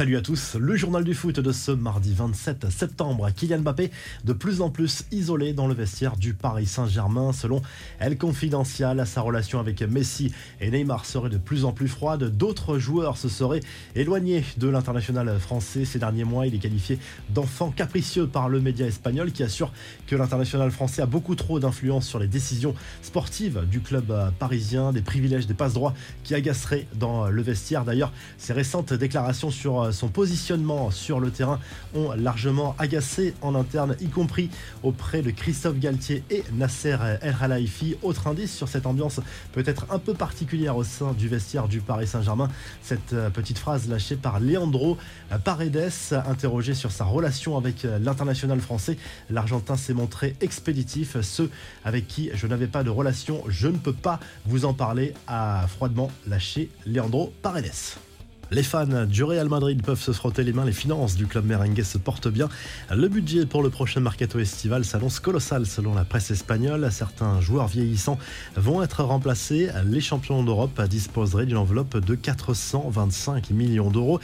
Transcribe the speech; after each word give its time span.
Salut 0.00 0.16
à 0.16 0.22
tous, 0.22 0.54
le 0.58 0.76
journal 0.76 1.04
du 1.04 1.12
foot 1.12 1.40
de 1.40 1.52
ce 1.52 1.72
mardi 1.72 2.14
27 2.14 2.70
septembre. 2.70 3.28
Kylian 3.36 3.58
Mbappé 3.58 3.90
de 4.24 4.32
plus 4.32 4.62
en 4.62 4.70
plus 4.70 5.04
isolé 5.12 5.52
dans 5.52 5.66
le 5.66 5.74
vestiaire 5.74 6.16
du 6.16 6.32
Paris 6.32 6.64
Saint-Germain. 6.64 7.34
Selon 7.34 7.60
Elle 7.98 8.16
Confidential, 8.16 9.06
sa 9.06 9.20
relation 9.20 9.60
avec 9.60 9.82
Messi 9.82 10.32
et 10.62 10.70
Neymar 10.70 11.04
serait 11.04 11.28
de 11.28 11.36
plus 11.36 11.66
en 11.66 11.72
plus 11.72 11.86
froide. 11.86 12.34
D'autres 12.34 12.78
joueurs 12.78 13.18
se 13.18 13.28
seraient 13.28 13.60
éloignés 13.94 14.42
de 14.56 14.68
l'international 14.68 15.38
français 15.38 15.84
ces 15.84 15.98
derniers 15.98 16.24
mois. 16.24 16.46
Il 16.46 16.54
est 16.54 16.60
qualifié 16.60 16.98
d'enfant 17.28 17.70
capricieux 17.70 18.26
par 18.26 18.48
le 18.48 18.58
média 18.58 18.86
espagnol 18.86 19.32
qui 19.32 19.42
assure 19.42 19.70
que 20.06 20.16
l'international 20.16 20.70
français 20.70 21.02
a 21.02 21.06
beaucoup 21.06 21.34
trop 21.34 21.60
d'influence 21.60 22.08
sur 22.08 22.18
les 22.18 22.26
décisions 22.26 22.74
sportives 23.02 23.66
du 23.70 23.80
club 23.80 24.14
parisien, 24.38 24.94
des 24.94 25.02
privilèges, 25.02 25.46
des 25.46 25.52
passes-droits 25.52 25.92
qui 26.24 26.34
agaceraient 26.34 26.86
dans 26.94 27.28
le 27.28 27.42
vestiaire. 27.42 27.84
D'ailleurs, 27.84 28.14
ces 28.38 28.54
récentes 28.54 28.94
déclarations 28.94 29.50
sur 29.50 29.89
son 29.92 30.08
positionnement 30.08 30.90
sur 30.90 31.20
le 31.20 31.30
terrain 31.30 31.58
ont 31.94 32.12
largement 32.12 32.74
agacé 32.78 33.34
en 33.42 33.54
interne, 33.54 33.96
y 34.00 34.08
compris 34.08 34.50
auprès 34.82 35.22
de 35.22 35.30
Christophe 35.30 35.78
Galtier 35.78 36.24
et 36.30 36.44
Nasser 36.52 36.96
El 37.20 37.34
Khelaifi. 37.34 37.96
Autre 38.02 38.26
indice 38.26 38.54
sur 38.54 38.68
cette 38.68 38.86
ambiance 38.86 39.20
peut-être 39.52 39.86
un 39.90 39.98
peu 39.98 40.14
particulière 40.14 40.76
au 40.76 40.84
sein 40.84 41.12
du 41.12 41.28
vestiaire 41.28 41.68
du 41.68 41.80
Paris 41.80 42.06
Saint-Germain. 42.06 42.48
Cette 42.82 43.12
euh, 43.12 43.30
petite 43.30 43.58
phrase 43.58 43.88
lâchée 43.88 44.16
par 44.16 44.40
Leandro 44.40 44.98
Paredes, 45.44 45.90
interrogé 46.26 46.74
sur 46.74 46.90
sa 46.90 47.04
relation 47.04 47.56
avec 47.56 47.84
euh, 47.84 47.98
l'international 47.98 48.60
français. 48.60 48.96
L'Argentin 49.30 49.76
s'est 49.76 49.94
montré 49.94 50.36
expéditif. 50.40 51.20
Ceux 51.20 51.50
avec 51.84 52.06
qui 52.06 52.30
je 52.34 52.46
n'avais 52.46 52.66
pas 52.66 52.82
de 52.82 52.90
relation, 52.90 53.42
je 53.48 53.68
ne 53.68 53.78
peux 53.78 53.92
pas 53.92 54.20
vous 54.46 54.64
en 54.64 54.74
parler, 54.74 55.14
a 55.26 55.66
froidement 55.68 56.10
lâché 56.26 56.70
Leandro 56.86 57.32
Paredes. 57.42 58.09
Les 58.52 58.64
fans 58.64 59.06
du 59.06 59.22
Real 59.22 59.48
Madrid 59.48 59.80
peuvent 59.80 60.00
se 60.00 60.10
frotter 60.10 60.42
les 60.42 60.52
mains, 60.52 60.64
les 60.64 60.72
finances 60.72 61.14
du 61.14 61.28
club 61.28 61.46
merengue 61.46 61.84
se 61.84 61.98
portent 61.98 62.26
bien. 62.26 62.48
Le 62.92 63.06
budget 63.06 63.46
pour 63.46 63.62
le 63.62 63.70
prochain 63.70 64.00
mercato 64.00 64.40
estival 64.40 64.84
s'annonce 64.84 65.20
colossal 65.20 65.66
selon 65.66 65.94
la 65.94 66.04
presse 66.04 66.32
espagnole. 66.32 66.88
Certains 66.90 67.40
joueurs 67.40 67.68
vieillissants 67.68 68.18
vont 68.56 68.82
être 68.82 69.04
remplacés. 69.04 69.70
Les 69.86 70.00
champions 70.00 70.42
d'Europe 70.42 70.82
disposeraient 70.88 71.46
d'une 71.46 71.58
enveloppe 71.58 71.98
de 71.98 72.16
425 72.16 73.50
millions 73.50 73.88
d'euros. 73.88 74.18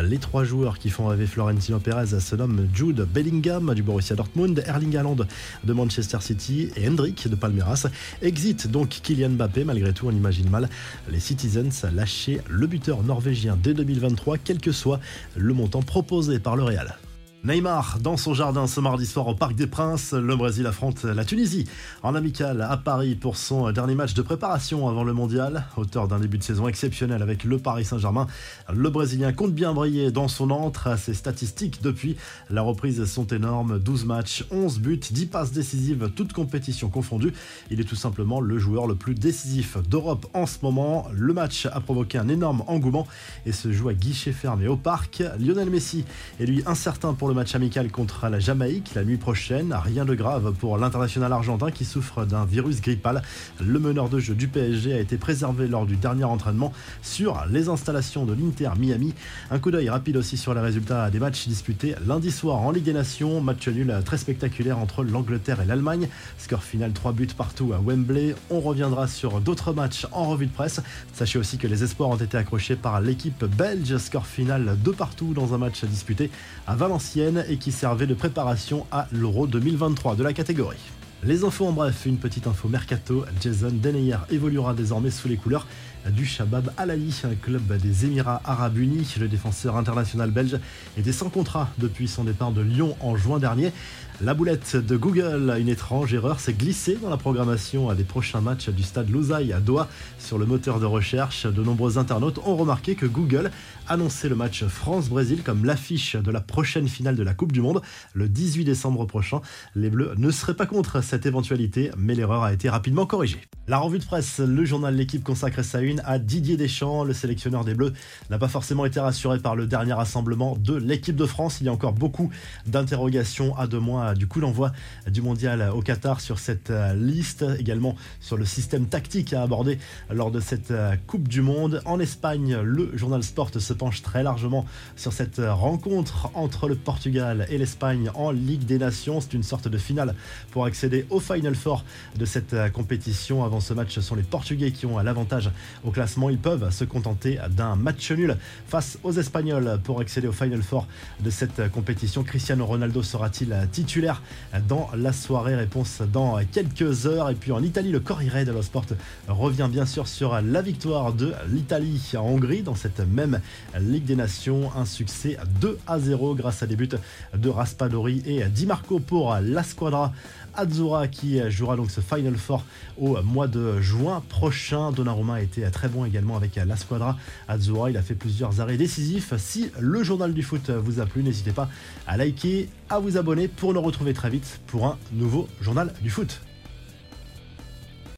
Les 0.00 0.18
trois 0.18 0.44
joueurs 0.44 0.78
qui 0.78 0.88
font 0.88 1.06
rêver 1.06 1.26
Florentino 1.26 1.80
Pérez 1.80 2.20
se 2.20 2.36
nomment 2.36 2.68
Jude 2.72 3.00
Bellingham 3.12 3.74
du 3.74 3.82
Borussia 3.82 4.14
Dortmund, 4.14 4.62
Erling 4.64 4.96
Haaland 4.96 5.26
de 5.64 5.72
Manchester 5.72 6.18
City 6.20 6.70
et 6.76 6.88
Hendrik 6.88 7.26
de 7.28 7.34
Palmeiras. 7.34 7.88
Exit 8.22 8.68
donc 8.68 8.90
Kylian 9.02 9.30
Mbappé, 9.30 9.64
malgré 9.64 9.92
tout 9.92 10.06
on 10.06 10.12
imagine 10.12 10.48
mal 10.48 10.68
les 11.10 11.18
Citizens 11.18 11.90
lâcher 11.92 12.40
le 12.48 12.68
buteur 12.68 13.02
norvégien 13.02 13.56
2023, 13.74 14.38
quel 14.38 14.58
que 14.58 14.72
soit 14.72 15.00
le 15.36 15.54
montant 15.54 15.82
proposé 15.82 16.38
par 16.38 16.56
le 16.56 16.64
Real. 16.64 16.96
Neymar 17.44 17.98
dans 18.00 18.16
son 18.16 18.34
jardin 18.34 18.68
ce 18.68 18.78
mardi 18.78 19.04
soir 19.04 19.26
au 19.26 19.34
Parc 19.34 19.56
des 19.56 19.66
Princes. 19.66 20.12
Le 20.12 20.36
Brésil 20.36 20.64
affronte 20.64 21.02
la 21.02 21.24
Tunisie 21.24 21.66
en 22.04 22.14
amical 22.14 22.62
à 22.62 22.76
Paris 22.76 23.16
pour 23.16 23.36
son 23.36 23.72
dernier 23.72 23.96
match 23.96 24.14
de 24.14 24.22
préparation 24.22 24.88
avant 24.88 25.02
le 25.02 25.12
mondial. 25.12 25.64
Auteur 25.76 26.06
d'un 26.06 26.20
début 26.20 26.38
de 26.38 26.44
saison 26.44 26.68
exceptionnel 26.68 27.20
avec 27.20 27.42
le 27.42 27.58
Paris 27.58 27.84
Saint-Germain, 27.84 28.28
le 28.72 28.88
Brésilien 28.90 29.32
compte 29.32 29.52
bien 29.52 29.72
briller 29.72 30.12
dans 30.12 30.28
son 30.28 30.50
entre. 30.50 30.96
Ses 30.96 31.14
statistiques 31.14 31.82
depuis 31.82 32.16
la 32.48 32.62
reprise 32.62 33.04
sont 33.06 33.26
énormes 33.26 33.80
12 33.80 34.04
matchs, 34.04 34.44
11 34.52 34.78
buts, 34.78 35.00
10 35.10 35.26
passes 35.26 35.50
décisives, 35.50 36.12
toutes 36.14 36.32
compétitions 36.32 36.90
confondues. 36.90 37.32
Il 37.72 37.80
est 37.80 37.84
tout 37.84 37.96
simplement 37.96 38.40
le 38.40 38.56
joueur 38.58 38.86
le 38.86 38.94
plus 38.94 39.16
décisif 39.16 39.78
d'Europe 39.88 40.26
en 40.32 40.46
ce 40.46 40.58
moment. 40.62 41.08
Le 41.12 41.34
match 41.34 41.66
a 41.66 41.80
provoqué 41.80 42.18
un 42.18 42.28
énorme 42.28 42.62
engouement 42.68 43.08
et 43.46 43.52
se 43.52 43.72
joue 43.72 43.88
à 43.88 43.94
guichet 43.94 44.30
fermé 44.30 44.68
au 44.68 44.76
parc. 44.76 45.24
Lionel 45.40 45.70
Messi 45.70 46.04
est 46.38 46.46
lui 46.46 46.62
incertain 46.66 47.14
pour 47.14 47.26
le 47.26 47.31
match 47.34 47.54
amical 47.54 47.90
contre 47.90 48.28
la 48.28 48.38
Jamaïque 48.38 48.94
la 48.94 49.04
nuit 49.04 49.16
prochaine. 49.16 49.72
Rien 49.72 50.04
de 50.04 50.14
grave 50.14 50.52
pour 50.58 50.76
l'international 50.78 51.32
argentin 51.32 51.70
qui 51.70 51.84
souffre 51.84 52.24
d'un 52.24 52.44
virus 52.44 52.80
grippal. 52.80 53.22
Le 53.60 53.78
meneur 53.78 54.08
de 54.08 54.18
jeu 54.18 54.34
du 54.34 54.48
PSG 54.48 54.92
a 54.92 54.98
été 54.98 55.16
préservé 55.16 55.68
lors 55.68 55.86
du 55.86 55.96
dernier 55.96 56.24
entraînement 56.24 56.72
sur 57.02 57.44
les 57.50 57.68
installations 57.68 58.24
de 58.24 58.34
l'Inter 58.34 58.70
Miami. 58.78 59.14
Un 59.50 59.58
coup 59.58 59.70
d'œil 59.70 59.88
rapide 59.88 60.16
aussi 60.16 60.36
sur 60.36 60.54
les 60.54 60.60
résultats 60.60 61.10
des 61.10 61.18
matchs 61.18 61.46
disputés 61.48 61.94
lundi 62.06 62.30
soir 62.30 62.58
en 62.58 62.70
Ligue 62.70 62.84
des 62.84 62.92
Nations. 62.92 63.40
Match 63.40 63.66
nul 63.68 63.94
très 64.04 64.18
spectaculaire 64.18 64.78
entre 64.78 65.04
l'Angleterre 65.04 65.60
et 65.60 65.64
l'Allemagne. 65.64 66.08
Score 66.38 66.62
final 66.62 66.92
3 66.92 67.12
buts 67.12 67.28
partout 67.36 67.72
à 67.72 67.78
Wembley. 67.78 68.34
On 68.50 68.60
reviendra 68.60 69.06
sur 69.06 69.40
d'autres 69.40 69.72
matchs 69.72 70.06
en 70.12 70.24
revue 70.24 70.46
de 70.46 70.52
presse. 70.52 70.80
Sachez 71.12 71.38
aussi 71.38 71.58
que 71.58 71.66
les 71.66 71.84
espoirs 71.84 72.10
ont 72.10 72.16
été 72.16 72.36
accrochés 72.36 72.76
par 72.76 73.00
l'équipe 73.00 73.44
belge. 73.44 73.96
Score 73.96 74.26
final 74.26 74.76
2 74.82 74.92
partout 74.92 75.34
dans 75.34 75.54
un 75.54 75.58
match 75.58 75.84
disputé 75.84 76.30
à 76.66 76.74
Valenciennes 76.74 77.21
et 77.48 77.56
qui 77.56 77.70
servait 77.70 78.06
de 78.06 78.14
préparation 78.14 78.86
à 78.90 79.06
l'Euro 79.12 79.46
2023 79.46 80.16
de 80.16 80.24
la 80.24 80.32
catégorie. 80.32 80.80
Les 81.24 81.44
infos 81.44 81.66
en 81.66 81.72
bref, 81.72 82.04
une 82.04 82.16
petite 82.16 82.48
info 82.48 82.68
mercato. 82.68 83.24
Jason 83.40 83.70
Deneyer 83.70 84.16
évoluera 84.30 84.74
désormais 84.74 85.12
sous 85.12 85.28
les 85.28 85.36
couleurs 85.36 85.68
du 86.10 86.26
Shabab 86.26 86.72
Al 86.76 86.90
un 86.90 87.34
club 87.40 87.76
des 87.76 88.04
Émirats 88.04 88.40
Arabes 88.44 88.78
Unis. 88.78 89.14
Le 89.20 89.28
défenseur 89.28 89.76
international 89.76 90.30
belge 90.30 90.58
était 90.98 91.12
sans 91.12 91.30
contrat 91.30 91.68
depuis 91.78 92.08
son 92.08 92.24
départ 92.24 92.52
de 92.52 92.60
Lyon 92.60 92.96
en 93.00 93.16
juin 93.16 93.38
dernier. 93.38 93.72
La 94.20 94.34
boulette 94.34 94.76
de 94.76 94.96
Google, 94.96 95.52
une 95.58 95.68
étrange 95.68 96.14
erreur, 96.14 96.38
s'est 96.38 96.52
glissée 96.52 96.96
dans 97.02 97.10
la 97.10 97.16
programmation 97.16 97.92
des 97.94 98.04
prochains 98.04 98.40
matchs 98.40 98.68
du 98.68 98.82
stade 98.82 99.10
Loussaï 99.10 99.52
à 99.52 99.58
Doha 99.58 99.88
sur 100.18 100.38
le 100.38 100.46
moteur 100.46 100.78
de 100.78 100.86
recherche. 100.86 101.46
De 101.46 101.62
nombreux 101.62 101.98
internautes 101.98 102.38
ont 102.44 102.54
remarqué 102.54 102.94
que 102.94 103.06
Google 103.06 103.50
annonçait 103.88 104.28
le 104.28 104.36
match 104.36 104.64
France-Brésil 104.64 105.42
comme 105.42 105.64
l'affiche 105.64 106.14
de 106.14 106.30
la 106.30 106.40
prochaine 106.40 106.88
finale 106.88 107.16
de 107.16 107.22
la 107.22 107.34
Coupe 107.34 107.52
du 107.52 107.60
Monde 107.60 107.82
le 108.14 108.28
18 108.28 108.64
décembre 108.64 109.06
prochain. 109.06 109.40
Les 109.74 109.90
Bleus 109.90 110.14
ne 110.16 110.30
seraient 110.30 110.54
pas 110.54 110.66
contre 110.66 111.02
cette 111.02 111.26
éventualité, 111.26 111.90
mais 111.96 112.14
l'erreur 112.14 112.44
a 112.44 112.52
été 112.52 112.68
rapidement 112.68 113.06
corrigée. 113.06 113.40
La 113.66 113.78
revue 113.78 113.98
de 113.98 114.04
presse, 114.04 114.38
le 114.38 114.64
journal 114.64 114.94
L'équipe 114.94 115.24
consacre 115.24 115.64
sa 115.64 115.80
une 115.80 115.91
à 116.04 116.18
Didier 116.18 116.56
Deschamps. 116.56 117.04
Le 117.04 117.12
sélectionneur 117.12 117.64
des 117.64 117.74
Bleus 117.74 117.92
n'a 118.30 118.38
pas 118.38 118.48
forcément 118.48 118.84
été 118.86 119.00
rassuré 119.00 119.38
par 119.38 119.56
le 119.56 119.66
dernier 119.66 119.92
rassemblement 119.92 120.56
de 120.56 120.74
l'équipe 120.74 121.16
de 121.16 121.26
France. 121.26 121.58
Il 121.60 121.66
y 121.66 121.68
a 121.68 121.72
encore 121.72 121.92
beaucoup 121.92 122.30
d'interrogations 122.66 123.56
à 123.56 123.66
deux 123.66 123.80
mois 123.80 124.14
du 124.14 124.26
coup 124.26 124.40
l'envoi 124.40 124.72
du 125.08 125.22
mondial 125.22 125.70
au 125.74 125.82
Qatar 125.82 126.20
sur 126.20 126.38
cette 126.38 126.70
euh, 126.70 126.94
liste. 126.94 127.44
Également 127.58 127.96
sur 128.20 128.36
le 128.36 128.44
système 128.44 128.86
tactique 128.86 129.32
à 129.32 129.42
aborder 129.42 129.78
lors 130.10 130.30
de 130.30 130.40
cette 130.40 130.70
euh, 130.70 130.96
Coupe 131.06 131.28
du 131.28 131.42
Monde. 131.42 131.82
En 131.84 132.00
Espagne, 132.00 132.56
le 132.62 132.96
journal 132.96 133.22
Sport 133.22 133.50
se 133.58 133.72
penche 133.72 134.02
très 134.02 134.22
largement 134.22 134.66
sur 134.96 135.12
cette 135.12 135.40
rencontre 135.44 136.30
entre 136.34 136.68
le 136.68 136.74
Portugal 136.74 137.46
et 137.50 137.58
l'Espagne 137.58 138.10
en 138.14 138.30
Ligue 138.30 138.64
des 138.64 138.78
Nations. 138.78 139.20
C'est 139.20 139.34
une 139.34 139.42
sorte 139.42 139.68
de 139.68 139.78
finale 139.78 140.14
pour 140.50 140.64
accéder 140.64 141.06
au 141.10 141.20
Final 141.20 141.54
Four 141.54 141.84
de 142.16 142.24
cette 142.24 142.54
euh, 142.54 142.68
compétition 142.68 143.48
dans 143.48 143.60
ce 143.60 143.74
match, 143.74 143.94
ce 143.94 144.00
sont 144.00 144.14
les 144.14 144.22
Portugais 144.22 144.72
qui 144.72 144.86
ont 144.86 144.98
l'avantage 144.98 145.50
au 145.84 145.90
classement. 145.90 146.30
Ils 146.30 146.38
peuvent 146.38 146.70
se 146.70 146.84
contenter 146.84 147.38
d'un 147.50 147.76
match 147.76 148.10
nul 148.12 148.36
face 148.66 148.98
aux 149.02 149.12
Espagnols 149.12 149.80
pour 149.84 150.00
accéder 150.00 150.28
au 150.28 150.32
Final 150.32 150.62
Four 150.62 150.86
de 151.20 151.30
cette 151.30 151.70
compétition. 151.70 152.22
Cristiano 152.22 152.66
Ronaldo 152.66 153.02
sera-t-il 153.02 153.56
titulaire 153.70 154.22
dans 154.68 154.90
la 154.96 155.12
soirée? 155.12 155.54
Réponse 155.54 156.02
dans 156.12 156.38
quelques 156.50 157.06
heures. 157.06 157.30
Et 157.30 157.34
puis 157.34 157.52
en 157.52 157.62
Italie, 157.62 157.90
le 157.90 158.00
Corriere 158.00 158.44
dello 158.44 158.62
Sport 158.62 158.86
revient 159.28 159.68
bien 159.70 159.86
sûr 159.86 160.08
sur 160.08 160.40
la 160.40 160.62
victoire 160.62 161.12
de 161.12 161.32
l'Italie 161.48 162.12
en 162.16 162.22
Hongrie 162.22 162.62
dans 162.62 162.74
cette 162.74 163.00
même 163.00 163.40
Ligue 163.78 164.04
des 164.04 164.16
Nations. 164.16 164.70
Un 164.76 164.84
succès 164.84 165.36
2 165.60 165.78
à 165.86 165.98
0 165.98 166.34
grâce 166.34 166.62
à 166.62 166.66
des 166.66 166.76
buts 166.76 166.88
de 167.34 167.48
Raspadori 167.48 168.22
et 168.26 168.44
Di 168.44 168.66
Marco 168.66 168.98
pour 168.98 169.36
la 169.40 169.62
squadra 169.62 170.12
Azzurra 170.54 171.08
qui 171.08 171.40
jouera 171.50 171.76
donc 171.76 171.90
ce 171.90 172.00
Final 172.00 172.36
Four 172.36 172.64
au 173.00 173.22
mois 173.22 173.48
de 173.48 173.80
juin 173.80 174.22
prochain. 174.28 174.92
Donnarumma 174.92 175.34
a 175.36 175.40
été 175.40 175.64
très 175.72 175.88
bon 175.88 176.04
également 176.04 176.36
avec 176.36 176.54
la 176.56 176.76
squadra 176.76 177.16
Azzurra. 177.48 177.90
Il 177.90 177.96
a 177.96 178.02
fait 178.02 178.14
plusieurs 178.14 178.60
arrêts 178.60 178.76
décisifs. 178.76 179.34
Si 179.38 179.70
le 179.80 180.04
journal 180.04 180.32
du 180.32 180.42
foot 180.42 180.70
vous 180.70 181.00
a 181.00 181.06
plu, 181.06 181.22
n'hésitez 181.24 181.52
pas 181.52 181.68
à 182.06 182.16
liker, 182.16 182.68
à 182.88 183.00
vous 183.00 183.16
abonner 183.16 183.48
pour 183.48 183.74
nous 183.74 183.82
retrouver 183.82 184.12
très 184.14 184.30
vite 184.30 184.60
pour 184.68 184.86
un 184.86 184.98
nouveau 185.12 185.48
journal 185.60 185.92
du 186.00 186.10
foot. 186.10 186.42